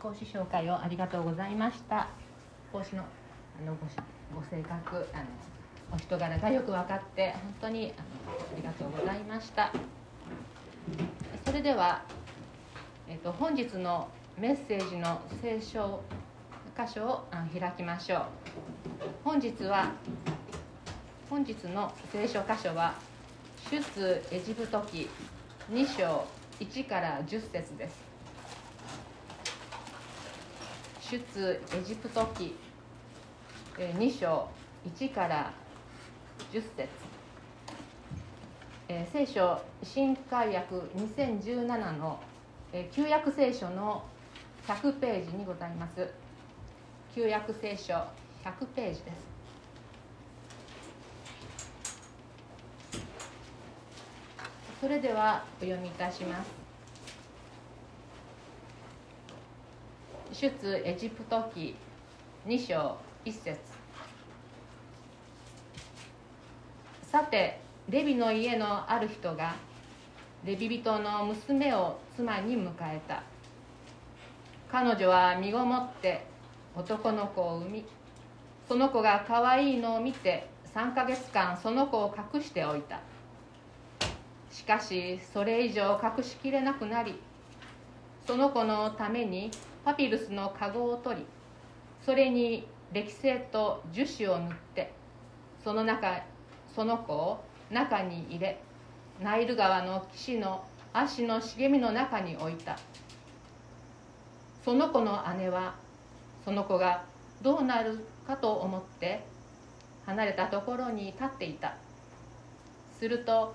[0.00, 2.08] 講師紹介をありがとうございました。
[2.72, 3.86] 講師のあのご
[4.38, 5.24] ご性格あの
[5.92, 9.72] お人柄がよく分かって本当にあのありがとうございました。
[11.44, 12.02] それでは、
[13.08, 16.02] えっと、本日のメッセージの聖書
[16.76, 17.24] 箇所を
[17.58, 18.20] 開きましょう。
[19.24, 19.92] 本日は
[21.30, 22.94] 本日の聖書箇所は
[23.70, 25.08] 出エジプト記
[25.72, 26.24] 2章
[26.60, 28.15] 1から10節です。
[31.08, 32.56] 出エジプト記
[33.78, 34.48] 2章
[34.98, 35.52] 1から
[36.52, 36.88] 10節、
[39.12, 42.18] 聖書新海訳2017の、
[42.90, 44.02] 旧約聖書の
[44.66, 46.10] 100ページにございます。
[47.14, 49.26] 旧約聖書100ページです。
[54.80, 56.65] それではお読みいたします。
[60.38, 61.74] 出エジプト記
[62.46, 63.58] 2章1節。
[67.10, 69.54] さてレビの家のある人が
[70.44, 73.22] レビ人の娘を妻に迎えた。
[74.70, 76.26] 彼女は身ごもって
[76.76, 77.86] 男の子を産み
[78.68, 83.00] その子が可愛いのを見て3ヶ月間その子を隠しておいた。
[84.50, 87.14] しかしそれ以上隠しきれなくなり
[88.26, 89.50] その子のために
[89.86, 91.26] パピルスの籠を取り
[92.04, 94.92] それに歴星と樹脂を塗って
[95.62, 96.24] その中
[96.74, 98.60] その子を中に入れ
[99.22, 102.76] ナイル川の岸の足の茂みの中に置いた。
[104.64, 105.76] その子の姉は
[106.44, 107.04] その子が
[107.42, 109.24] どうなるかと思って
[110.04, 111.76] 離れたところに立っていた。
[112.98, 113.54] すると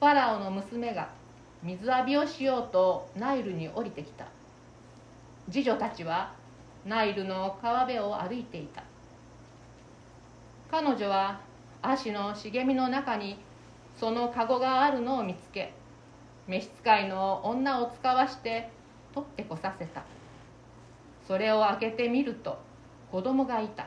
[0.00, 1.10] ファラオの娘が
[1.62, 4.26] 水浴びをしようとナイルに降りてきた。
[5.50, 6.32] 次女たちは
[6.84, 8.82] ナイルの川辺を歩いていた。
[10.70, 11.40] 彼女は
[11.82, 13.38] 足の茂みの中に
[13.96, 15.72] その籠があるのを見つけ
[16.46, 18.70] 召使いの女を使わして
[19.14, 20.04] 取ってこさせた。
[21.26, 22.58] それを開けてみると
[23.10, 23.86] 子供がいた。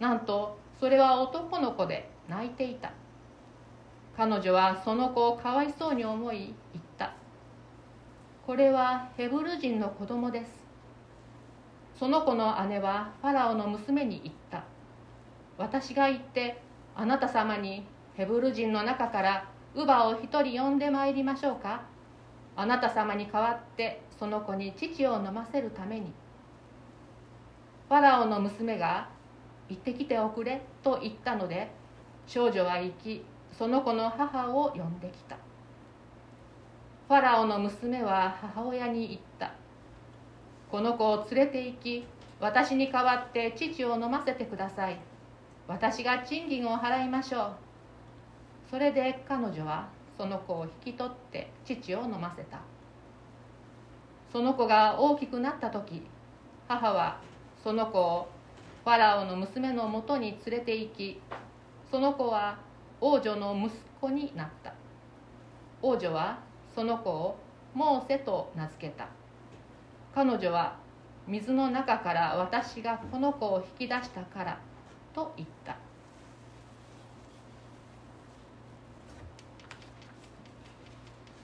[0.00, 2.92] なんとそれは男の子で泣いていた。
[4.16, 6.81] 彼女はその子をかわいそうに思い言っ
[8.44, 10.66] これはヘブル人の子供です。
[11.96, 14.64] その子の姉はファラオの娘に言った。
[15.58, 16.60] 私が行って
[16.96, 21.82] あなた様にヘブル人の中から乳母を一人呼んでまいりましょうか。
[22.56, 26.12] あなた様に代わってその子に乳を飲ませるために。
[27.88, 29.08] ファラオの娘が
[29.70, 31.70] 「行ってきておくれ」と言ったので
[32.26, 35.36] 少女は行きその子の母を呼んできた。
[37.12, 39.52] ファラオの娘は母親に言った。
[40.70, 42.06] この子を連れて行き
[42.40, 44.98] 私に代わって父を飲ませてください。
[45.68, 47.56] 私が賃金を払いましょう。
[48.70, 52.62] それで彼女はその子を引き取って父を飲ませた。
[54.32, 56.06] その子が大きくなった時
[56.66, 57.18] 母は
[57.62, 58.28] その子を
[58.84, 61.20] ファラオの娘のもとに連れて行き
[61.90, 62.56] その子は
[63.02, 64.72] 王女の息子になった。
[65.82, 67.38] 王女はその子を
[67.74, 69.08] モーセと名付けた。
[70.14, 70.76] 彼女は
[71.26, 74.58] 水の中から私がこの子を引き出したから
[75.14, 75.76] と言った。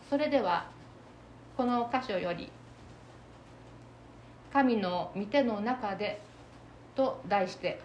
[0.08, 0.66] それでは
[1.56, 2.50] この箇所より
[4.50, 6.22] 「神の御手の中で」
[6.96, 7.80] と題して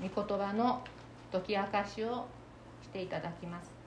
[0.00, 0.82] 御言葉の
[1.30, 2.26] 解き明かしを
[2.82, 3.77] していただきます。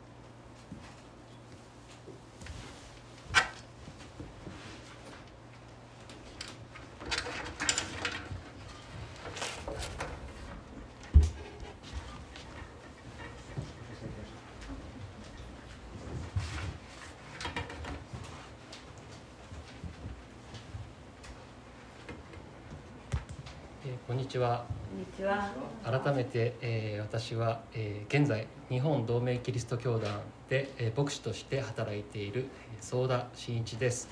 [24.07, 24.65] こんにちは。
[24.89, 25.51] こんにちは。
[25.83, 30.19] 改めて、えー、私は、えー、現在日本同盟キリスト教団
[30.49, 32.47] で、えー、牧師として働いている
[32.81, 34.09] 相田真一です。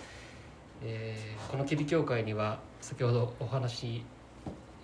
[0.84, 4.04] えー、この吉備教会には先ほどお話し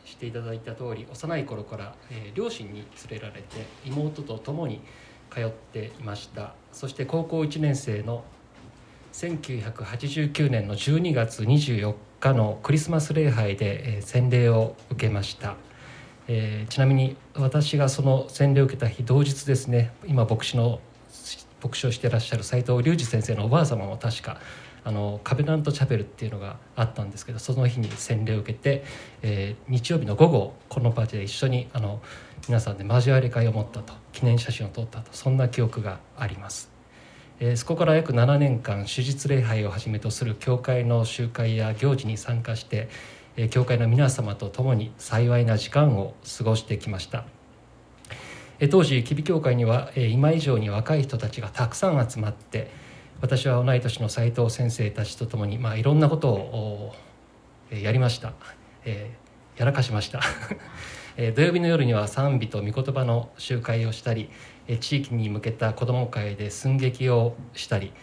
[0.06, 4.81] していただいた通り幼い頃から、えー、両親に連れられて妹と共に
[5.31, 8.24] 通っていましたそして高校1年生の
[9.16, 15.56] 1989年の12月24日のクリスマス礼拝で、え洗礼を受けました、
[16.28, 20.82] えー、ちなみに私がその洗礼を受けた日同日ですね今牧師の
[21.64, 24.42] 牧師をしてらっしゃる斎藤隆二先生のおばあ様も確か
[24.84, 28.84] あのカベナントチャペルっていうのがあったんですけどその日に洗礼を受けて、
[29.22, 32.02] えー、日曜日の午後このパーティーで一緒にあの
[32.50, 36.75] 皆さんで交わり会を持ったと記念写真を撮ったとそんな記憶があります。
[37.40, 42.88] えー、そこから約7年間手術礼拝をはじめとする教会の集会や行事に参加して、
[43.36, 47.26] えー、教会の皆様と共に幸いな時間を過ごしてきました。
[48.60, 52.72] え当時吉備教会にはえ今以上に若い人たちがたくさん集まって
[53.22, 56.96] 私は同い年の斎藤先生たちと共に、まあ、いろんなことを
[57.70, 58.34] やりました、
[58.86, 60.22] えー、やらかしました
[61.36, 64.30] 土曜日の夜には賛美と御言葉の集会をしたり
[64.80, 67.94] 地域に向けた子ども会で寸劇をしたり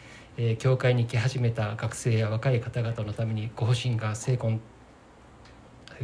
[0.58, 4.60] 教会に来始めた学生や若い方々のためにご婦人が精魂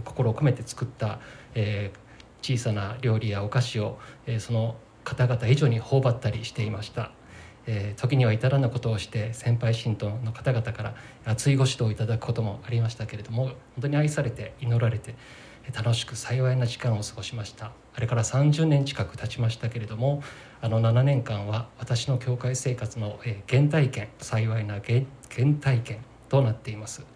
[0.04, 1.18] 心を込めて作った、
[1.54, 1.92] え、
[2.42, 7.12] 小さな料理やお菓子を、えその方々以上に頬張ったりしていました、
[7.66, 10.94] え時には至らぬことをして先輩信徒の方々から
[11.24, 15.14] 熱いご指導をいただくこともありましたけれども本当に愛されて祈られて
[15.74, 17.72] 楽しく幸いな時間を過ごしました。
[17.94, 20.22] あれから30年近く経ちましたけれども
[20.60, 25.02] あの7年間は私の教会生活の原体験幸いな原
[25.60, 27.06] 体験となっています。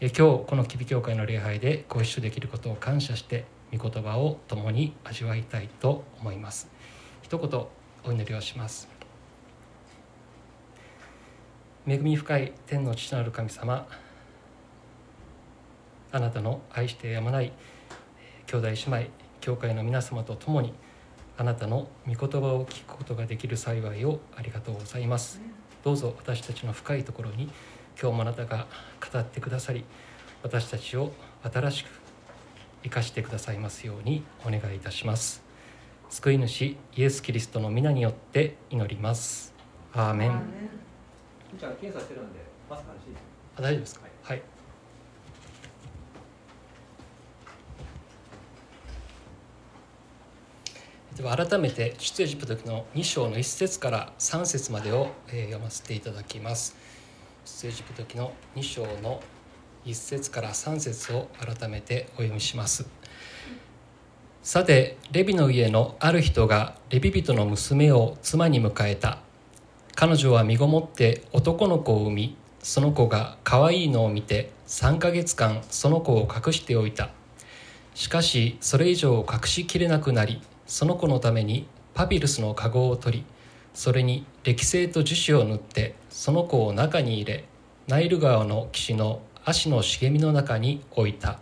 [0.00, 3.44] 今日この吉備教会の礼拝でご一緒できることを感謝して
[3.76, 6.70] 御言葉を共に味わいたいと思います。
[7.20, 7.60] 一言
[8.04, 8.88] お祈りをします。
[11.86, 13.86] 恵み深い天の父なる神様
[16.10, 17.52] あなたの愛してやまない
[18.46, 19.10] 兄弟姉妹
[19.42, 20.72] 教会の皆様と共に
[21.42, 25.40] あなたの御言葉を聞くことができる幸いをありがとうございます。
[25.82, 27.50] どうぞ私たちの深いところに
[28.00, 28.68] 今日もあなたが
[29.12, 29.84] 語ってくださり
[30.44, 31.10] 私たちを
[31.42, 31.88] 新しく
[32.84, 35.42] 生かしてくださいますようにお願いいたします。
[36.10, 39.52] 救い主イエス・キリストの皆によって祈ります。
[39.94, 40.42] アーメン。
[41.58, 42.38] じゃあ検査してるんで
[42.70, 43.24] マスクしていいです
[43.56, 43.62] か？
[43.62, 44.06] 大丈夫ですか？
[44.22, 44.42] はい、
[51.16, 56.74] では改めて出エジプトの2章の1節から3節までを読ませていただきます。
[57.44, 59.20] 出エジプトの2章の
[59.84, 62.88] 1節から3節を改めてお読みします。
[64.42, 69.18] さてレビの家のある人がレビ人の娘を妻に迎えた。
[69.94, 77.10] 彼女は身ごもって男の子を産みその子が可愛いのを見て3ヶ月間その子を隠しておいた。
[77.94, 83.24] しかしそれ以上隠しきれなくなりその子のためにパピルスの籠を取り
[83.74, 87.44] それに歴製と樹脂を塗ってその子を中に入れ
[87.88, 91.38] ナイル川の岸の足の茂みの中に置いた。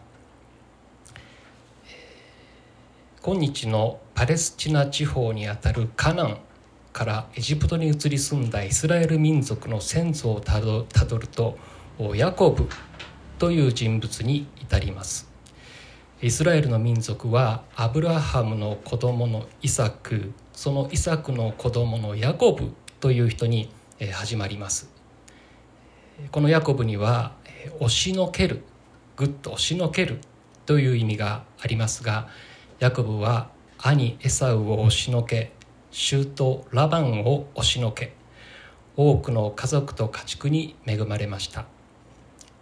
[3.22, 6.38] 今日のパレスチナ地方にあたるカナン
[6.94, 10.86] からエジプトに移り住んだイスラエル民族の先祖をたど
[11.18, 11.58] ると
[12.14, 12.66] ヤコブ
[13.38, 15.29] という人物に至ります。
[16.22, 23.72] イスラエルの民族はアブラハムの子供のイサクそのイサクの子供のヤコブという人に
[24.12, 24.90] 始まります。
[26.30, 27.32] このヤコブには
[27.76, 28.64] 押しのける
[29.16, 30.20] ぐっと押しのける
[30.66, 32.28] という意味がありますが
[32.80, 35.52] ヤコブは兄エサウを押しのけ
[35.90, 38.12] 舅ラバンを押しのけ
[38.94, 41.64] 多くの家族と家畜に恵まれました。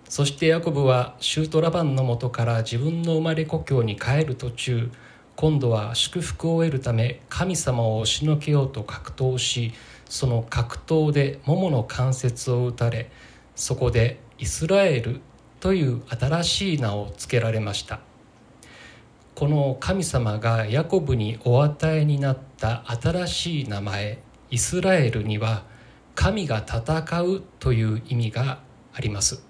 [0.09, 4.91] そしてヤコブは舅ラバンのもとから自分の生まれ故郷に帰る途中
[5.37, 9.73] 今度は祝福を得るため神様を押しのけようと格闘し
[10.07, 13.11] その格闘で桃の関節を打たれ
[13.55, 15.21] そこでイスラエル
[15.61, 18.01] という新しい名を付けられました。
[19.35, 24.19] この神様がヤコブにお与えになった新しい名前
[24.51, 25.65] イスラエルには
[26.17, 28.59] 神が戦うという意味が
[28.93, 29.48] あります。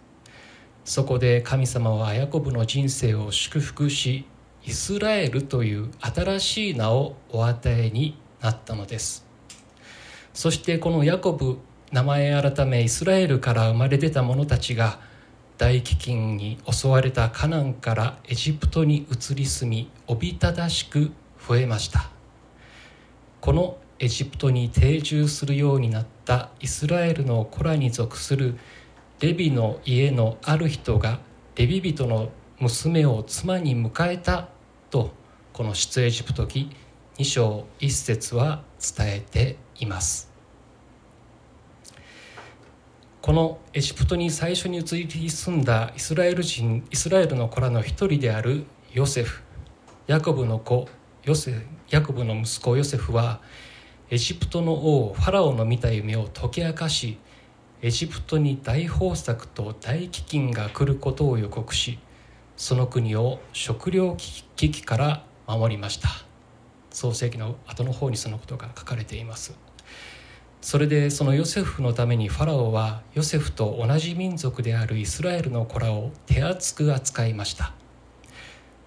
[0.88, 4.24] そこで神様はヤコブの人生を祝福し
[4.64, 9.26] イスラエルという新しい名をお与えになったのです。
[10.32, 11.58] そしてこのヤコブ
[11.92, 14.98] 名前改めイスラエルから生まれ出た者たちが
[15.58, 21.12] 大飢饉に襲われたカナンからエジプトに移り住みおびただしく
[21.46, 22.08] 増えました。
[23.42, 28.56] このエジプトに定住するようになったイスラエルの子らに属する
[29.20, 31.18] レビの家のある人が
[31.56, 34.48] レビ人の娘を妻に迎えた
[34.90, 35.10] と
[35.52, 36.70] この出エジプト記
[37.16, 40.30] 2章1節は伝えています。
[43.20, 49.42] このエジプトに最初に移り住んだイスラエル人イスラエルの子らの一人であるヨセフ
[50.06, 50.88] ヤコブの子
[51.24, 53.40] ヨセヤコブの息子ヨセフは
[54.10, 57.18] エジプトの王ファラオの見た夢を解き明かし
[57.80, 61.98] エジプトに大豊作と大飢饉が来ることを予告し
[62.56, 66.08] その国を食糧危機から守りました。
[66.90, 69.54] 創世記の後の方にそのことが書かれています。
[70.60, 77.72] それでそのヨセフのためにファラオはヨセフと同じ民族であるイスラエルの子らを手厚く扱いました。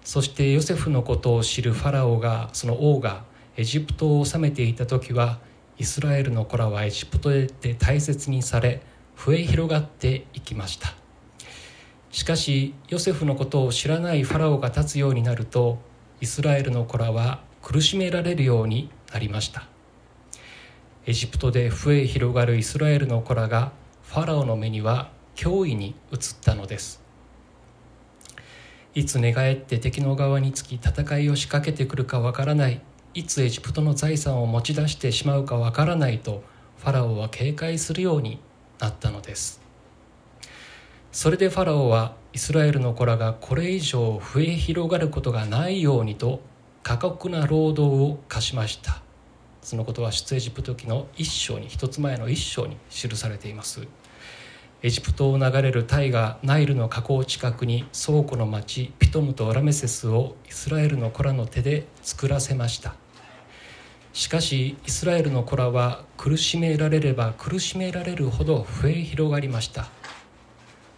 [0.04, 3.24] そしてヨセフのことを知るファラオがその王が
[3.56, 5.38] エジプトを治めていた時は
[5.78, 7.48] イスラエルの子らはエジプトで
[7.78, 8.82] 大切にされ
[9.16, 10.94] 増え広がっていきました。
[12.10, 15.78] しかしヨセフのことを知らないファラオが立つようになると
[16.20, 19.66] イスラエルの子らは苦しめられるようになりました。
[21.06, 27.02] エジプトで増え広がるイスラエルの子らがファラオの目には脅威に移ったのです。
[28.94, 32.82] いつ寝返って敵の側につき戦いを仕掛けてくるかわからない
[33.14, 36.42] いつエジプトの財産を持ち出してしまうかわからないと
[36.78, 38.40] ファラオは警戒するように
[38.78, 39.60] なったのです。
[41.12, 46.40] それでファラオはイスラエルの子らがこれ以上増え広がることがないようにと
[46.82, 49.02] 過酷な労働を課しました。
[49.60, 53.86] そのことは出エジプト記の一章に一つ前の一章に記されています。
[54.82, 63.01] エジプトを流れる大河ナイルの河口近くに倉庫の町ピトムとラメセスをイスラエルの子らの手で作らせました。
[64.12, 69.88] しかしイスラエルの子らは苦しめられれば苦しめられるほど増え広がりました。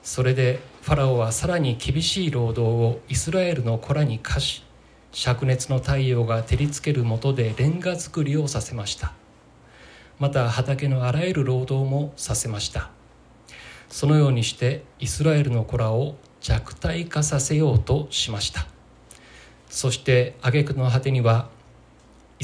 [0.03, 4.63] それでファラオはさらに厳しい労働をイスラエルの子らに課し
[5.13, 9.13] 灼熱の太陽が照りつけるもとでレンガ作りをさせました。
[10.19, 12.91] また畑のあらゆる労働もさせました。
[13.89, 18.67] そのようにしてイスラエルの子らを弱体化させようとしました。
[19.71, 21.49] そして挙句の果てには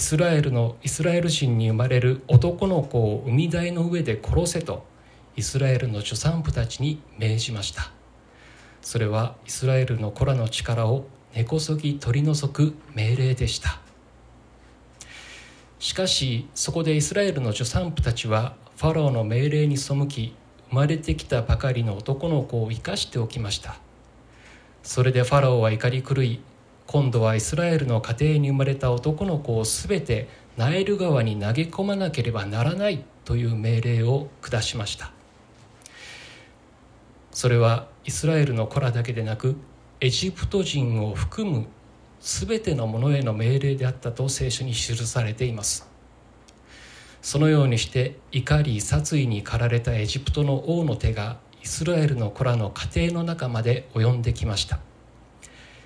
[0.00, 4.86] イスラエルのイスラエル人に生まれる男の子を海台の上で殺せと
[5.36, 7.90] イスラエルの助産婦たちに命じました。
[8.80, 11.04] それはイスラエルの子らの力を
[11.34, 13.78] 根こそぎ取り除く命令でした。
[15.78, 20.34] しかしそこでイスラエルの助産婦たちはファラオの命令に背き
[20.70, 23.76] 生まれてきたばかりの男の子を生かしておきました。
[24.82, 26.40] それでファラオは怒り狂い
[26.90, 35.12] 今度はイスラエルの家庭に生まれた男の子を全てナイル川に投げ込まなければならないという命令を下しました。
[37.30, 39.54] それはイスラエルの子らだけでなく
[40.00, 41.66] エジプト人を含む
[42.18, 45.88] 全てのものへの命令であったと聖書に記されています。
[47.22, 54.80] そのようにして怒り殺意に駆られたエジプトの王の手がイスラエルの子らの家庭の中まで及んできました。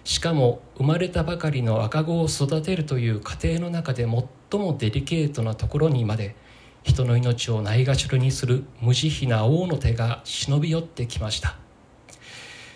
[0.04, 6.36] しかも生まれたばかりの赤子を育てるという家庭の中で最もデリケートなところにまで
[6.82, 11.56] 人の命をないがしろにする無慈悲な王の手が忍び寄ってきました。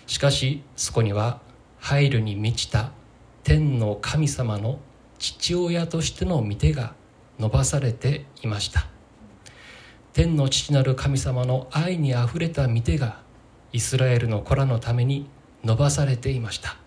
[0.07, 1.39] しかしそこには
[1.77, 2.91] 配慮に満ちた
[3.43, 4.79] 天の神様の
[5.19, 6.95] 父親としての御手が
[7.37, 8.87] 伸ばされていました。
[10.13, 13.21] 天の父なる神様の愛にあふれた御手が
[13.71, 15.29] イスラエルの子らのために
[15.63, 16.77] 伸ばされていました。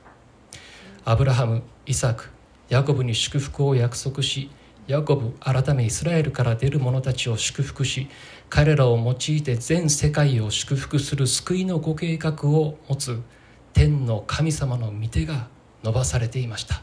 [1.05, 2.29] アブラハムイサク
[2.69, 4.51] ヤコブに祝福を約束し
[4.87, 8.09] ヤコブ改めイスラエルから出る者たちを祝福し
[8.49, 13.21] 彼らを用いて全世界を祝福する救いのご計画を持つ
[13.73, 15.49] 天の神様の御手が
[15.83, 16.83] 伸ばされていました。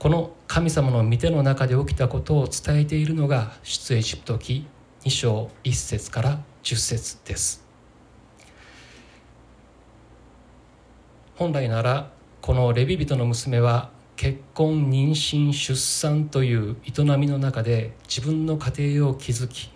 [0.00, 4.66] この神様の御手の中で起きたことを伝えているのが出エジプト記
[5.04, 7.64] 2章1節から10節です。
[11.36, 12.10] 本来なら
[12.50, 19.70] このレビ人の娘は結婚妊娠出産という営みの中で自分の家庭を築き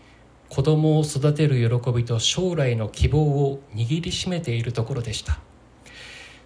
[0.48, 5.38] 子供を育てる喜びと将来の希望を握りしめているところでした。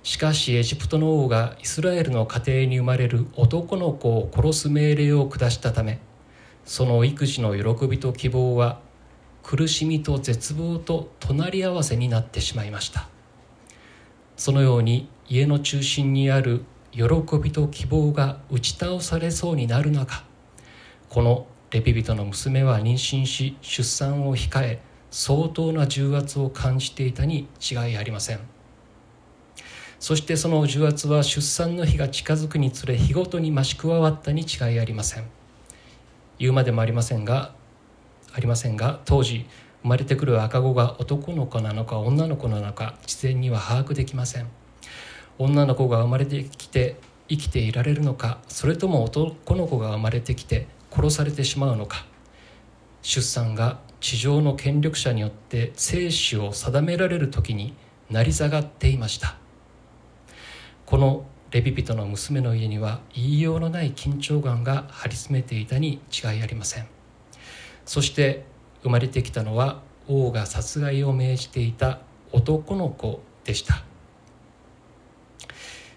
[0.03, 5.99] しかしエジプトの王がイスラエルの家庭に生まれる男の子を殺す命令を下したため
[6.67, 8.81] その育児の喜びと希望は
[9.43, 13.09] 苦しみと絶望と隣り合わせになってしまいました。
[14.39, 17.03] そのように家の中心にある喜
[17.43, 20.25] びと希望が打ち倒されそうになる中
[21.11, 24.81] このレピ人の娘は妊娠し出産を控え
[25.11, 28.41] 相当な重圧を感じていたに違いありません。
[29.99, 35.25] そしてその重圧は出産の日が近づくにつれ日ごとに増し加わったに違いありません。
[36.39, 37.53] 言うまでもありませんが
[38.33, 39.47] ありませんが当時
[39.83, 44.49] 生まれてくる赤子が男の子なのか女の子なのか事前には把握できません。
[45.39, 46.97] 女の子が生まれてきて
[47.29, 52.07] 生きていられるのかそれとも男の子が生まれてきて殺されてしまうのか。
[53.03, 57.75] 出産が地上の権力者によって生死を定められる時に
[58.11, 59.37] 成り下がっていました。
[60.87, 66.87] このレビ人の娘の家には言いようのない緊張感が張り詰めていたに違いありません。
[67.85, 68.45] そして
[68.83, 72.01] 生まれてきたのは王が殺害を命じていた
[72.33, 73.83] 男の子でした。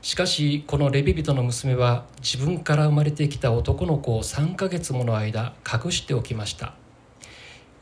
[0.01, 6.73] しかしこのレビ人の娘は自分から生まれてきた男の子を3ヶ月もの間隠しておきました。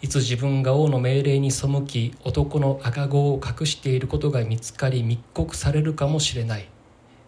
[0.02, 6.70] いつ自分が王の命令に背き男の赤子を隠していることが見つかり密告されるかもしれない。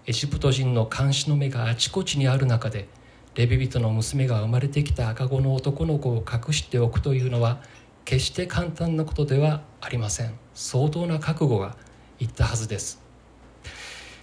[0.07, 2.87] エジプト人の監視の目があちこちにある中で
[3.33, 7.61] レビ人の娘が生まれてきた赤子の男の子を隠しておくというのは
[8.03, 10.33] 決して簡単なことではありません。
[10.53, 11.77] 相当な覚悟が
[12.19, 13.01] いったはずです。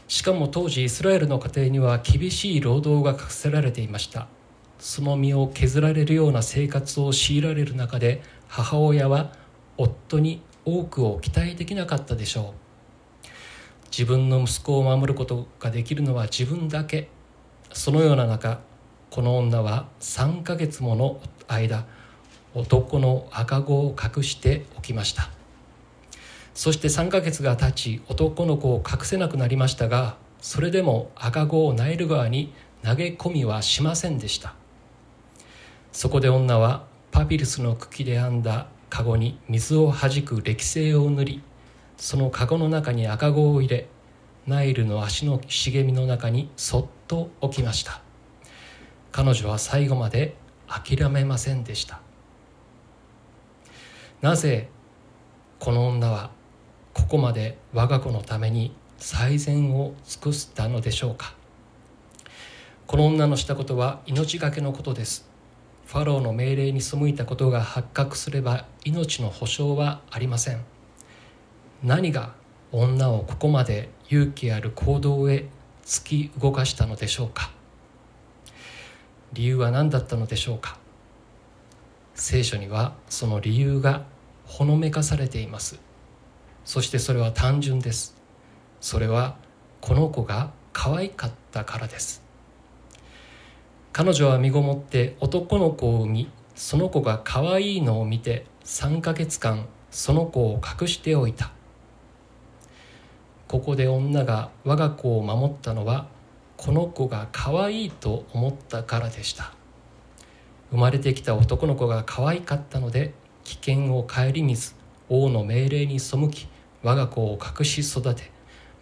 [0.08, 4.28] しかも当時イスラエルの家庭には厳しい労働が課せられていました。
[4.78, 9.32] その身を削られるような生活を強いられる中で母親は
[9.78, 12.54] 夫に多くを期待できなかったでしょ
[13.24, 13.26] う。
[13.90, 17.08] 自分の息子を守ることができるのは自分だけ。
[17.72, 18.60] そのような中
[19.10, 21.86] この女は3ヶ月もの間
[22.54, 25.30] 男の赤子を隠しておきました。
[26.54, 34.54] そして3ヶ月が経ち男の子を隠せなくなりましたがそれでも赤子をナイル川に投げ込みはしませんでした。
[35.92, 41.42] そこで女はパピルスの茎で編んだカゴに水をはじく歴星を塗り
[41.96, 43.88] そのカゴの中に赤子を入れ
[44.46, 48.07] ナイルの足の茂みの中にそっと置きました。
[49.12, 50.36] 彼女は最後まで
[50.66, 52.00] 諦めませんでした。
[54.20, 54.68] なぜ
[55.58, 56.30] この女は
[56.92, 61.34] ここまで我が子のために最善を尽くしたのでしょうか。
[62.86, 65.28] この女のしたことは命がけのことです。
[65.86, 70.64] ファローの命令に背いたことが発覚すれば命の保証はありません。
[71.82, 72.34] 何が
[72.72, 75.48] 女をここまで勇気ある行動へ
[75.84, 77.57] 突き動かしたのでしょうか。
[79.32, 80.78] 理由は何だったのでしょうか？
[82.14, 84.04] 聖書にはその理由が
[84.44, 85.78] ほのめかされています。
[86.64, 88.16] そしてそれは単純です。
[88.80, 89.36] それは
[89.80, 92.22] この子が可愛かったからです。
[93.92, 101.52] 彼女は身ごもって男の子を産みその子が可愛いのを見て3ヶ月間その子を隠しておいた。
[103.46, 106.06] ここで女が我が子を守ったのは
[106.58, 109.52] この子が可愛いと思ったからでした。
[110.70, 114.74] 生まれてきた男の子が可愛かったので危険を顧みず
[115.08, 116.48] 王の命令に背き
[116.82, 118.30] 我が子を隠し育て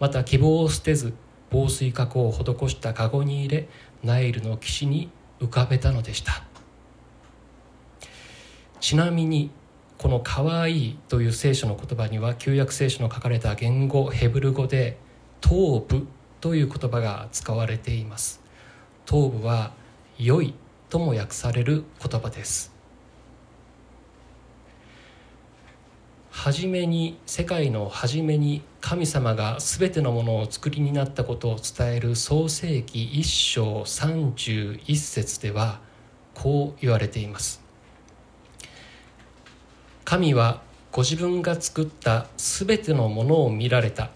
[0.00, 1.12] また希望を捨てず
[1.50, 3.68] 防水加工を施した籠に入れ
[4.02, 6.42] ナイルの岸に浮かべたのでした。
[8.80, 9.50] ちなみに
[9.98, 14.96] この「かわいい」という聖書の言葉には旧約聖書の書かれた言語ヘブル語で
[15.42, 16.06] 「頭部」
[16.46, 18.40] という言葉が使われています。
[19.04, 19.72] 頭部は
[20.16, 20.54] 「良い」
[20.88, 22.72] とも訳される言葉です。
[26.30, 35.80] 初めに世界の初めに神様が全てのものを作りになったことを伝える創世記一章31節では
[36.32, 37.61] こう言われています。
[40.04, 44.11] 神はご自分が作った全てのものを見られた。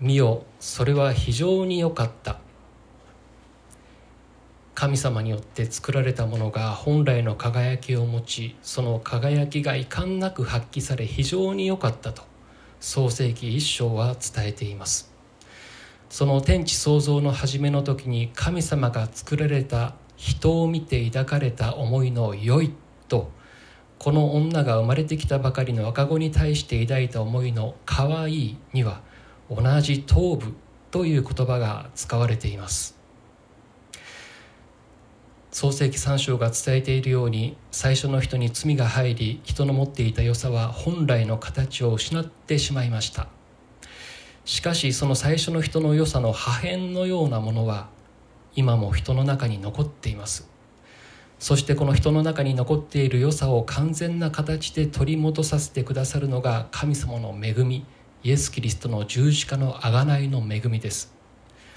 [0.00, 0.44] 見よ。
[0.60, 2.38] それは非常に良かった。
[4.74, 12.22] 神様によって作られたものが本来の輝きを持ちその輝きが遺憾なく発揮され非常に良かったと
[12.80, 15.12] 創世紀一章は伝えています。
[16.08, 22.72] その天地創造の初めの時に神様が作られた人を見て抱かれた思いの良い
[23.08, 23.30] と
[23.98, 29.02] この女が生まれてきたばかりの赤子に対して抱いた思いの可愛いには
[29.50, 30.54] 同じ頭部
[30.92, 32.96] という言葉が使われています。
[35.50, 43.26] 創世記3章が伝えているように最初の人に罪が入り人の持っていた良さは本来の形を失ってしまいました。
[44.44, 47.88] しかしその最初の人の良さの破片のようなものは
[48.54, 50.48] 今も人の中に残っています。
[51.40, 57.84] そしてこの人の中に残っている良さを完全な形で取り戻させてくださるのが神様の恵み。
[58.22, 61.14] イエス・キリストの十字架の贖いの恵みです、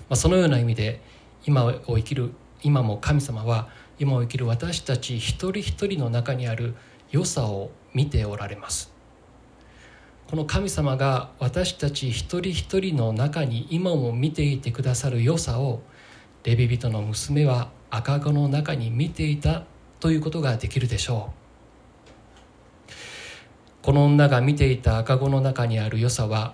[0.09, 1.01] まあ、そのような意味で
[1.45, 6.75] 今を生きる今も神様は今を生きる私たち一人一人の中にある
[7.11, 8.91] 良さを見ておられます。
[10.27, 15.81] この神様が私たち一人一人の中に今も見ていてくださる良さを
[16.43, 19.63] レビ人の娘は赤子の中に見ていた
[19.99, 21.42] ということができるでしょう。
[23.83, 26.53] この女が見ていた赤子の中にある良さは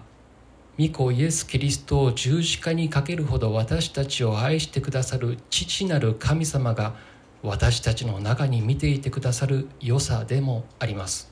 [0.80, 6.96] 御子イエス・キリストを十字架にかけるほど私たちを愛してくださる父なる神様が
[7.44, 11.32] 私たちの中に見ていてくださる良さでもあります。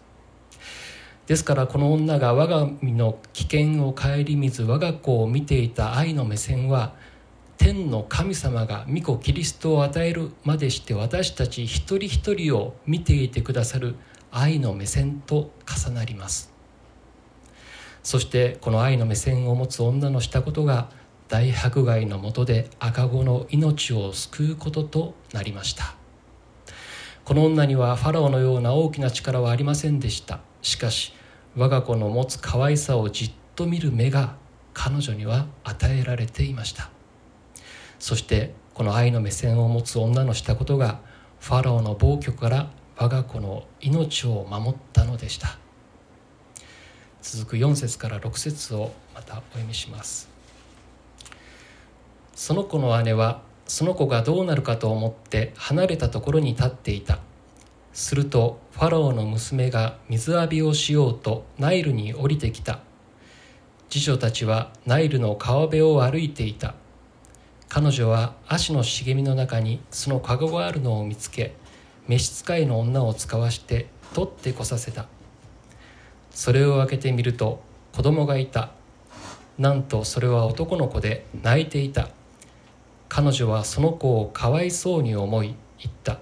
[1.25, 6.93] ですからこの女が我が身の危険を顧みず我が子を見ていた愛の目線は
[7.57, 13.95] 天の神様が御子キリストを与えるまでして私たち一人一人を見ていてくださる
[14.31, 16.51] 愛の目線と重なります。
[18.03, 20.89] そしてこの愛の目線を持つ女のしたことが
[21.27, 25.95] 大迫害のもとで赤子の命を救うこととなりました。
[27.25, 30.39] この女にはファラオのような大きな力はありませんでした。
[30.61, 31.13] しかし
[31.55, 34.37] 我が子の持つ可愛さをじっと見る目が
[34.73, 36.89] 彼女には与えられていました。
[37.99, 41.01] そしてこの愛の目線を持つ女のしたことが
[41.39, 45.59] ファラオの暴挙から我が子の命を守ったのでした。
[47.21, 50.27] 続く4節から6節をまたお読みします。
[52.33, 57.19] その子の姉はその子がどうなるかと思って離れたところに立っていた。
[57.93, 62.79] するとファラオの娘が水浴びをしようとナイルに降りてきた。
[63.89, 66.73] 次女たちはナイルの川辺を歩いていた。
[67.69, 71.53] 彼女は足の茂みの中にその籠があるのを見つけ
[72.07, 75.07] 召使いの女を使わして取ってこさせた。
[76.31, 77.61] それを開けてみると
[77.93, 78.71] 子供がいた。
[79.57, 82.09] なんとそれは男の子で泣いていた。
[83.09, 86.19] 彼女はその子をかわいそうに思い言った。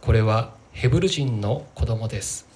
[0.00, 2.46] これはヘブル人の子供です。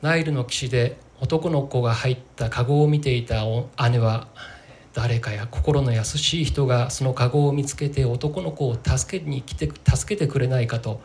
[0.00, 3.44] ナイルの岸で男の子が入った籠を見ていた
[3.88, 4.26] 姉は
[4.92, 11.00] 誰かや心の優しい人がその籠を見つけて男の子を助けに来て助けてくれないかと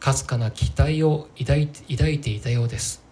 [0.00, 3.02] かすかな期待を抱いていていたようです、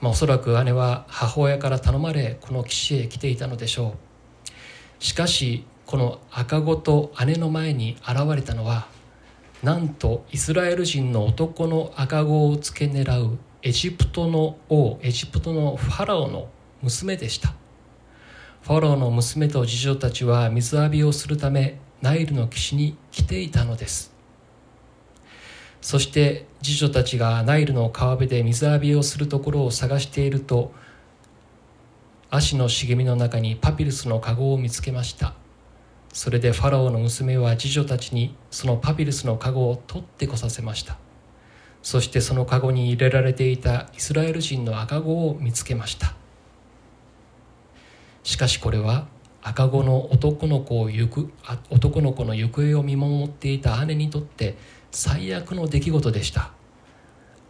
[0.00, 3.94] まあ、おそらく姉は母親から頼まれこの岸へ来ていたのでしょ
[5.00, 5.04] う。
[5.04, 8.86] しかしこの赤子と姉の前に現れたのは
[9.62, 16.48] なんとイスラエル人の男の赤子を付け狙うエジプトの王エジプトのファラオの
[16.82, 17.61] 娘でした。
[18.62, 24.14] ファラオの娘と次女たちは水浴びをするためナイルの岸に来ていたのです。
[25.80, 30.72] そして次女たちがナイルの川辺で水浴びをするところを探していると
[32.30, 35.34] 足の茂みの中にパピルスの籠を見つけました。
[36.12, 40.98] それでファラオの娘は次女たちにそのパピルスの籠を取ってこさせました。
[41.82, 46.14] そしてその籠に入れられていたイスラエル人の赤子を見つけました。
[48.22, 49.06] しかしこれは
[49.42, 51.32] 赤子の男の子を行く
[51.70, 54.56] 男の子の行方を見守っていた姉にとって
[54.90, 56.52] 最悪の出来事でした。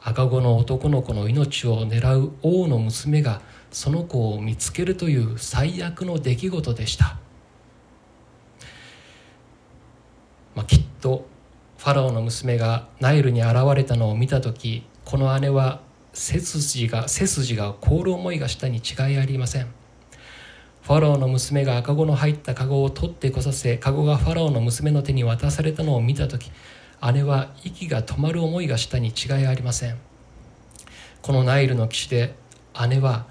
[0.04, 7.16] 赤子の男の子の命を狙う王の娘がその子を見つけるという最悪の出来事でした、
[10.56, 11.24] まあ、きっと
[11.78, 15.82] ファラオの娘がナイルに現れたのを見た時この姉は
[16.12, 19.82] 背筋が背筋が凍る思いがしたに違いありません。
[20.83, 26.51] ファラオの娘が赤子の入った籠を取ってこさせ籠がファラオの娘の手に渡されたのを見た時
[27.12, 29.97] 姉は息が止まる思いがしたに違いありません。
[31.21, 32.35] このナイルの岸で
[32.88, 33.27] 姉は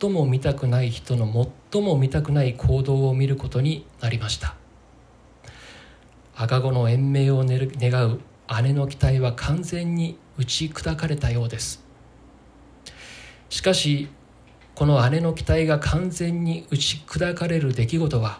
[0.00, 4.54] 最も見たくない人の最も見たくない行動を見ることになりました。
[6.36, 8.20] 赤子の延命を願う
[8.62, 11.84] 姉の期待は完全に打ち砕かれたようです。
[13.48, 14.08] しかし
[14.78, 18.38] この姉の期待が完全に打ち砕かれる出来事は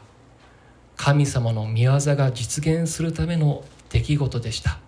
[0.96, 4.78] 神様の御業が実現するための出来事でした。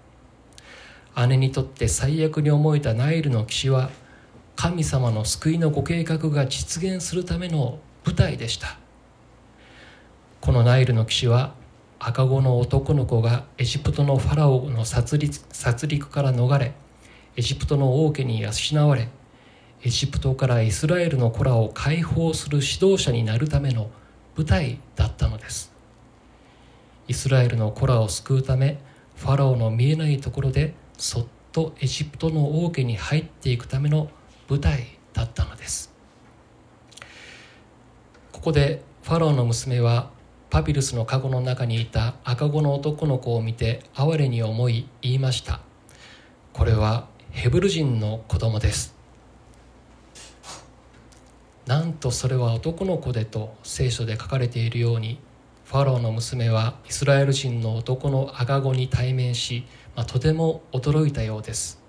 [1.26, 3.90] 姉にとって最悪に思えたナイルの騎士は
[4.54, 8.78] 神様の救いのご計画が実現するための舞台でした。
[10.40, 11.54] このナイルの騎士は
[11.98, 16.74] 赤子の男の子がエジプトのファラオの殺戮殺戮から逃れ
[17.34, 19.08] エジプトの王家に養われ
[19.82, 23.88] エジプトからイスラエルの子らを解放する指導者になるための
[24.36, 25.72] 舞台だったのです。
[27.08, 28.78] イスラエルの子らを救うため
[29.16, 34.10] ファラオの見えないところでそっとエジプトの王家に入っていくための
[34.50, 35.90] 舞台だったのです。
[38.32, 40.10] ここでファラオの娘は
[40.50, 45.60] パピルスの籠の中にいた赤子の男の子を見て哀れに思い言いました。
[46.52, 48.99] これはヘブル人の子供です。
[51.66, 55.20] なんとそれは男の子でと聖書で書かれているように
[55.64, 61.80] ファローの娘はイスラエル人の男の赤子に対面し、まあ、とても驚いたようです。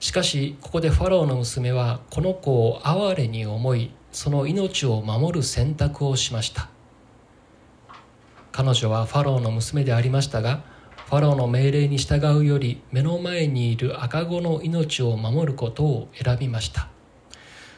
[0.00, 6.68] しかしここでファラオの娘はこの子を哀れに思いその命を守る選択をしました。
[8.52, 10.62] 彼女はファラオの娘でありましたが
[11.06, 16.93] ファラオの命令に従うより目の前にいる赤子の命を守ることを選びました。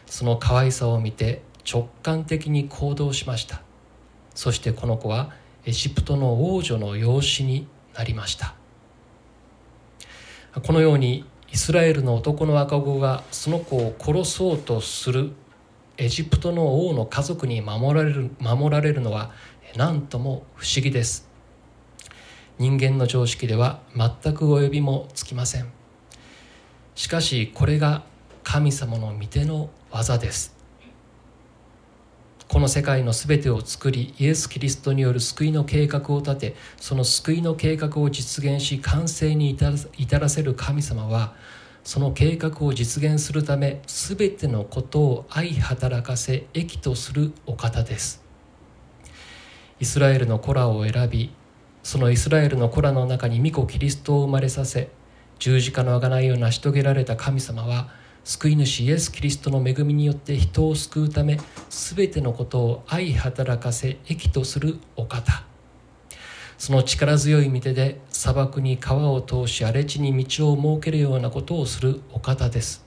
[0.06, 3.62] その可愛さを見て直感的に行動しました。
[4.34, 5.32] そしてこの子は
[5.64, 8.54] エジプトの王女の養子になりました。
[10.62, 15.32] このようにイスラエルの男の赤子がその子を殺そうとする
[15.98, 19.32] エジプトの王の家族に守られる守られるのは
[19.76, 21.28] 何とも不思議です。
[22.58, 25.72] 人間の常識では全く及びもつきません。
[26.94, 28.04] しかしこれが
[28.42, 30.54] 神様の御手の技です。
[32.48, 39.56] この世界の全てを作りイエス・キリストによる救いの計画を立てその救いの計画を実現し完成に
[39.96, 41.34] 至らせる神様は
[41.82, 48.22] その計画を実現するため全てのことを相働かせ益とするお方です。
[49.80, 51.32] イスラエルの子らを選び
[51.82, 54.90] そのイスラエルの子らの中に御子キリストを生まれさせ
[55.38, 57.88] 十字架の贖いを成し遂げられた神様は
[58.26, 61.38] 救い主イエス・キリストの恵みによって人を救うため
[61.70, 65.44] 全てのことを相働かせ益とするお方。
[66.58, 72.84] その力強い御手で砂漠に川を通し荒れ地に道を設けるようなことをするお方です。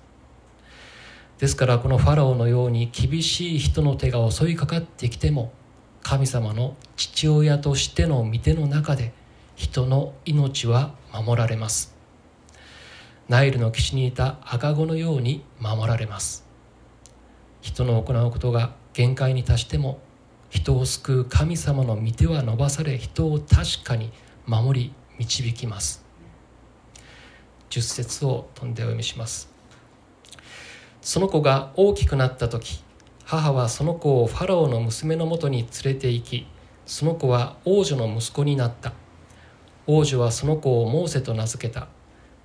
[1.38, 5.54] ですからこのファラオのように厳しい人の手が襲いかかってきても
[6.02, 9.13] 神様の父親としての御手の中で
[9.56, 11.99] 人の命は守られます。
[13.30, 16.48] ナイルの岸にいた赤子のように守られます。
[17.62, 20.00] 人の行うことが限界に達しても
[20.50, 24.12] 人を救う神様の御手は伸ばされ人を確かに
[24.48, 26.04] 守り導きます。
[27.70, 29.54] 十節を飛んでお読みします。
[31.00, 32.84] その子が大きくなった時
[33.26, 36.48] 母はその子をファラオの娘のもとに連れて行き
[36.88, 38.94] その子は王女の息子になった。
[39.86, 41.89] 王女はその子をモーセと名付けた。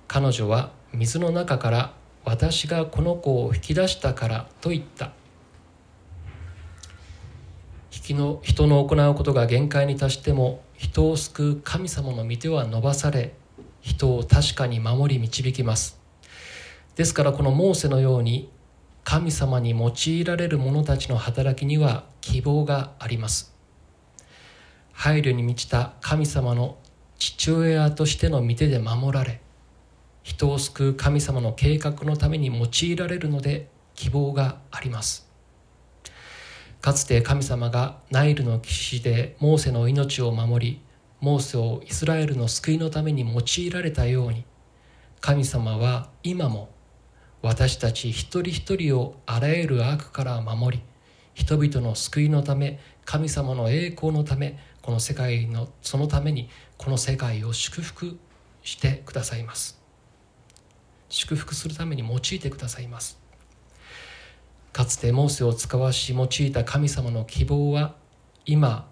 [0.07, 5.11] 彼女は水の中から私がこの子を引き出したからと言った。
[8.13, 13.33] の人の行うことが限界に達しても人を救う神様の御手は伸ばされ
[13.81, 15.99] 人を確かに守り導きます。
[16.95, 18.51] ですからこのモーセのように
[19.03, 23.53] 神様に用いられる者たちの働きには希望があります。
[24.93, 26.77] 配慮に満ちた神様の
[27.17, 29.41] 父親としての御手で守られ
[30.25, 35.29] 人を救う神様の計画のために用いられるので希望があります。
[36.81, 40.81] かつて神様がナイルの岸でモーセの命を守り
[41.21, 44.45] モーセをイスラエルの救いのために用いられたように
[45.21, 46.69] 神様は今も
[47.43, 50.83] 私たち一人一人をあらゆる悪から守り
[51.35, 58.17] 人々の救いのため神様の栄光のためこの世界のそのためにこの世界を祝福
[58.63, 59.84] してくださいます。
[61.15, 63.17] 祝福するために用いてくださいます。
[64.73, 67.95] かつてモーセを使わし用いた神様の希望は
[68.45, 68.89] 今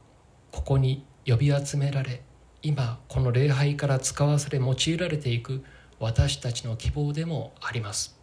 [0.50, 2.22] ここに呼び集められ
[2.62, 5.66] 今この礼拝から使わされ用いられていく
[6.00, 8.18] 私たちの希望でもあります。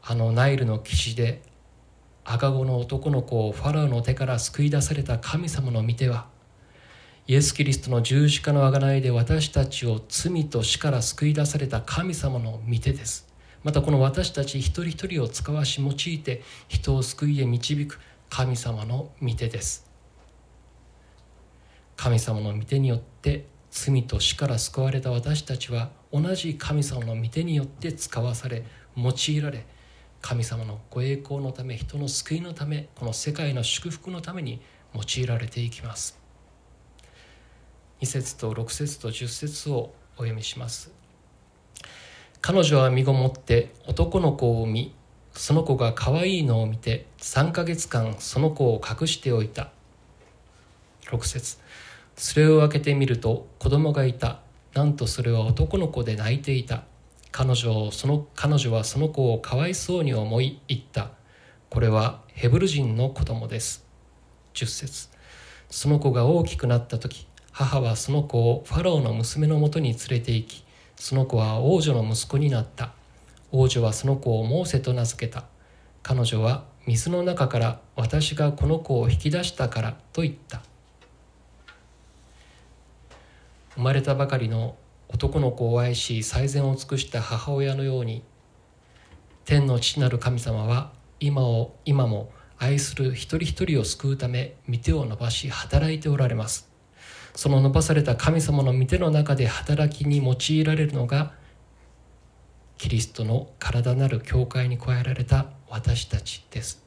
[0.00, 1.42] あのナイルの岸で
[2.24, 6.28] 赤子の男の子をファラオの手から救い出された神様の御手は
[7.26, 13.26] イエス・キリストの十字架の贖いで私たちを罪と死から救い出された神様の御手です。
[13.62, 19.90] またこの私たち一人一人を使わし用いて人を救いへ導く神様の御手です。
[21.96, 28.64] 神様の御手によって罪と死から救われた私たちは同じ神様の御手によって使わされ
[28.98, 29.64] 用いられ
[30.20, 34.60] 神様のご栄光のため人の救いのためこの世界の祝福のために
[34.94, 36.22] 用いられていきます。
[38.00, 40.92] 2節と6節と10節をお読みします。
[42.40, 44.94] 彼女は身ごもって男の子を産み
[45.32, 49.70] その子が可愛いのを見て3ヶ月間その子を隠しておいた。
[51.06, 51.58] 6節。
[52.16, 54.40] それを開けてみると子供がいた。
[54.74, 56.84] なんとそれは男の子で泣いていた。
[57.32, 61.10] 彼女その彼女はその子をかわいそうに思い言った。
[61.70, 63.84] これはヘブル人の子供です。
[64.54, 65.08] 10節。
[65.70, 70.64] その子が大きくなった時母はその子をファラオの娘のもとに連れて行き
[70.96, 72.92] その子は王女の息子になった。
[73.52, 75.44] 王女はその子をモーセと名付けた。
[76.02, 80.62] 彼女は水の中から私がこの子を引き出したからと言った。
[83.76, 84.74] 生まれたばかりの
[85.08, 88.24] 男の子を愛し最善を尽くした母親のように
[89.44, 90.90] 天の父なる神様は
[91.20, 96.73] 今を今も愛する一人一人を救うため御手を伸ばし働いておられます。
[97.34, 101.32] その伸ばされた神様の御手の中で働きに用いられるのが
[102.78, 106.84] キリストの体なる教会に加えられた私たちです。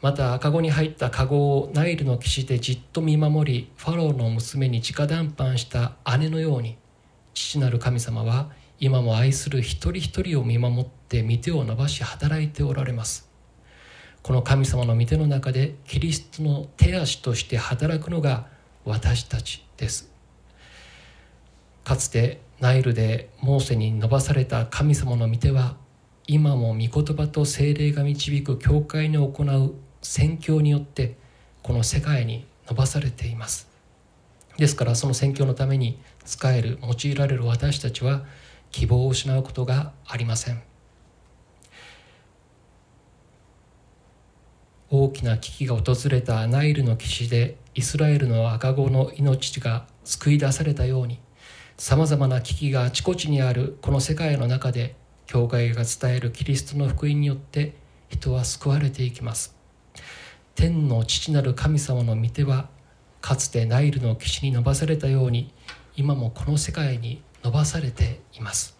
[0.00, 6.78] また赤子に入った籠をナイルの岸でじっと見守りファローの娘に直談判した姉のように
[7.34, 13.28] 父なる神様は今も愛する一人一人を見守って御手を伸ばし働いておられます。
[14.22, 18.46] この神様の御手の中でキリストの手足として働くのが
[18.88, 20.10] 私たちです。
[21.84, 25.76] かつてナイルでモーセに伸ばされた神様の御手は
[26.26, 31.16] 今も御言葉と精霊が導く教会に行う宣教によって
[31.62, 33.68] この世界に伸ばされています。
[34.56, 38.24] ですからその宣教のために使える用いられる私たちは
[38.70, 40.62] 希望を失うことがありません。
[44.90, 51.20] 大きな危機が訪れたナイルの岸でイスラエルの赤子の命が救い出されたように
[51.76, 57.74] さまざまな危機があちこちにあるこの世界の中で教会が伝えるキリストの福音によって
[58.08, 59.54] 人は救われていきます。
[60.56, 62.68] 天の父なる神様の御手は
[63.20, 65.52] かつてナイルの岸に伸ばされたように
[65.94, 68.76] 今もこの世界に伸ばされています。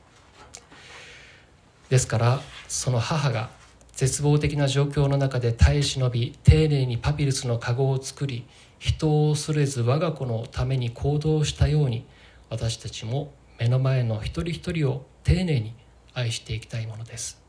[1.89, 3.51] ですからその母が
[3.93, 8.45] 絶望的な状況の中で耐え忍び丁寧にパピルスの籠を作り
[8.79, 12.07] 人を恐れず我が子のために行動したように
[12.51, 15.75] 私たちも目の前の一人一人を丁寧に
[16.15, 17.43] 愛していきたいものです。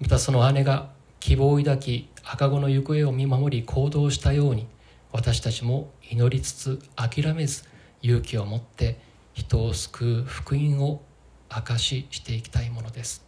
[0.00, 4.66] またその姉が希望を抱き赤子の行方を見守り行動したように
[5.10, 7.64] 私たちも祈りつつ諦めず
[8.02, 9.00] 勇気を持って
[9.32, 11.02] 人を救う福音を
[11.48, 13.24] 証ししていきたいものです。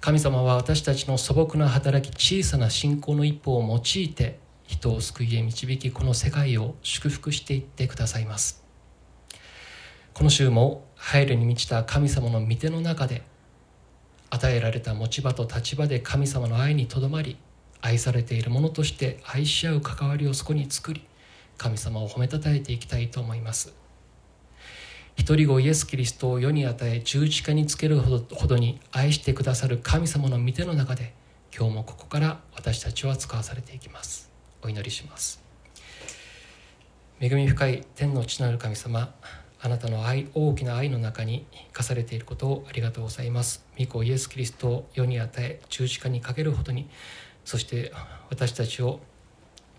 [0.00, 4.38] 神様は私たちの素朴な働き小さな信仰の一歩を用いて
[4.70, 8.62] 人を救いへ導きこの世界を祝福していってくださいます。
[10.14, 13.22] この週も配慮に満ちた神様の御手の中で
[14.30, 17.36] 与えられた持ち場と立場で神様の愛にとどまり
[17.80, 21.04] 愛されているものとして愛し合う関わりをそこに作り
[21.58, 23.74] 神様を褒めたたえていきたいと思います。
[25.16, 31.12] 一人子イエス・キリストを世に与え十字架につけるほどに愛してくださる神様の御手の中で
[31.56, 34.29] 今日もここから私たちは使わされていきます。
[34.62, 35.42] お祈りします。
[37.20, 39.14] 恵み深い天の父なる神様
[39.60, 43.66] あなたの愛大きな愛の中に生かされていることをありがとうございます。
[43.78, 46.88] 御子イエス・キリストを世に与え十字架にかけるほどに
[47.44, 47.92] そして
[48.30, 49.00] 私たちを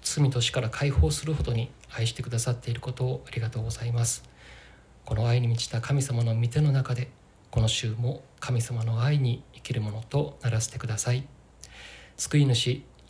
[0.03, 4.23] 罪と死から解放するほどに愛してくださっていることをありがとうございます。
[5.03, 7.09] この愛に満ちた神様の御手の中で
[7.49, 11.27] この週も神様の愛に生きるものとならせてください。
[12.17, 12.83] 救い主